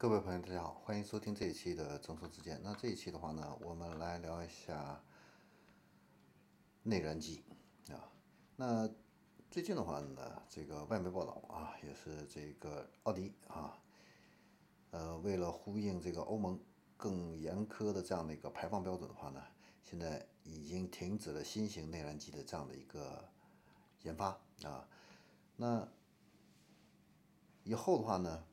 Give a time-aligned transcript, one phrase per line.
[0.00, 2.60] 各位朋友，大家好，欢迎收听这一期的众说之见。
[2.62, 5.02] 那这一期的话呢，我们来聊一下
[6.84, 7.42] 内燃机
[7.90, 8.06] 啊。
[8.54, 8.88] 那
[9.50, 13.76] 最近的话呢，这个外媒报道啊，也是这个奥迪啊，
[14.92, 16.56] 呃，为了呼应这个欧盟
[16.96, 19.42] 更严苛的这样的一个排放标准的话呢，
[19.82, 23.28] 现在已经停止了新型内燃机的这样的一个
[24.04, 24.28] 研发
[24.62, 24.88] 啊。
[25.56, 25.88] 那
[27.64, 28.44] 以后的话呢？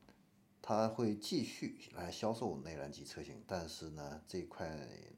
[0.68, 4.68] 它会继续来销售内燃机车型，但是呢，这块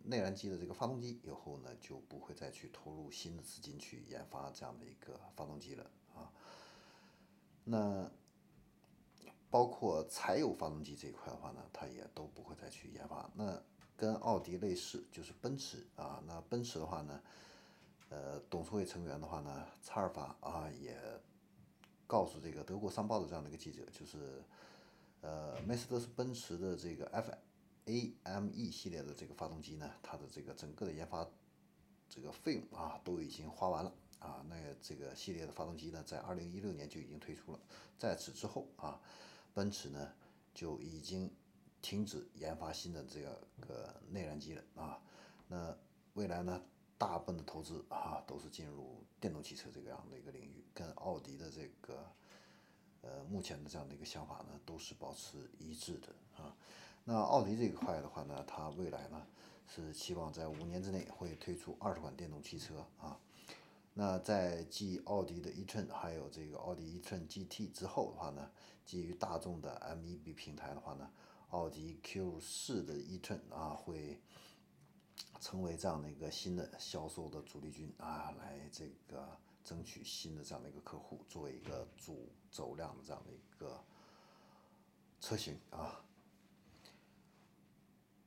[0.05, 6.31] 内燃机的这个发动机以后呢，就不会再去投入新的资金去研发这样的一个发动机了啊。
[7.65, 8.11] 那
[9.49, 13.31] 包括柴油发动机这一块的话呢，它也都不会再去研发。
[13.35, 13.59] 那
[13.97, 16.23] 跟奥迪类似，就是奔驰啊。
[16.27, 17.23] 那奔驰的话呢，
[18.11, 20.95] 呃，董事会成员的话呢，查尔法啊也
[22.07, 24.45] 告诉这个德国商报的这样的一个记者，就是。
[25.21, 27.33] 呃，梅赛德斯奔驰的这个 F
[27.87, 31.29] A M E 系列的这个发动机呢，它的这个整个的研发
[32.09, 34.45] 这个费用啊，都已经花完了啊。
[34.49, 37.61] 那这个系列的发动机呢，在二零一六年就已经推出了，
[37.99, 39.01] 在此之后啊，
[39.55, 40.13] 奔驰呢
[40.55, 41.29] 就已经
[41.83, 45.03] 停止研发新的这个个内燃机了啊。
[45.49, 45.77] 那
[46.15, 46.63] 未来呢，
[46.97, 52.07] 大部分的投资啊，都是进入电动汽车这个样的一个领域，跟奥迪的这个。
[53.09, 56.55] 呃，目前的这样的一个想法呢，都是保持一致的啊。
[57.05, 59.27] 那奥迪这一块的话呢，它未来呢
[59.67, 63.19] 是期望在五年之内会推出二十款电动汽车啊。
[63.95, 68.51] 那在继奥迪的 e-tron 还有这个奥迪 e-tron GT 之后的话呢，
[68.85, 71.11] 基于大众的 MEB 平台的话呢，
[71.49, 74.21] 奥迪 Q 四的 e-tron 啊会
[75.41, 79.38] 成为这样的一个新的销售的主力军啊，来这个。
[79.69, 83.85] 争取新的这样的一个客户，作为一个主走量的这样的一个
[85.21, 86.03] 车型啊，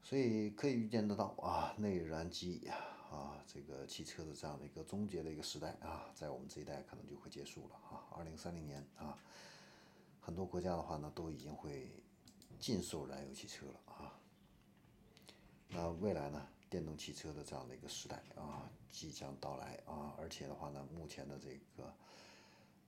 [0.04, 2.70] 所以可以预见得到啊，内燃机
[3.10, 8.06] 啊，这个汽车的这样的一个终结的一个时代啊，在我们这一代可能就会结束了啊。
[8.12, 9.18] 二零三零年啊，
[10.20, 11.92] 很多国家的话呢，都已经会
[12.60, 14.20] 禁售燃油汽车了啊。
[15.70, 16.48] 那未来呢？
[16.70, 20.14] 电动汽车的这样的一个时代啊，即将到来啊！
[20.18, 21.96] 而且的话呢，目前的这个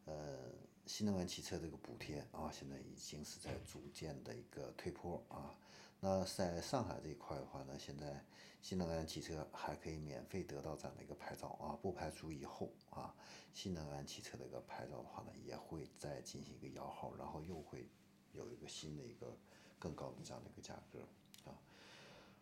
[0.05, 0.37] 呃
[0.85, 5.55] 新能源汽车这个补贴啊，现在已经是在逐渐的一个退坡啊。
[5.99, 8.23] 那在上海这一块的话呢，现在
[8.61, 13.15] 新能源汽车还可以免费得到这样的一个牌照啊，不排除以后啊
[13.53, 17.89] 新能源汽车的一个牌照的话呢，也会再进行一个摇号，然后又会
[18.33, 19.37] 有一个新的一个
[19.79, 20.99] 更高的这样的一个价格
[21.49, 21.57] 啊。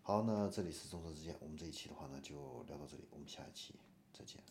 [0.04, 3.76] 好，那这里是中车之见，我们这一期的话呢就聊到这里，我们下一期
[4.12, 4.42] 再见。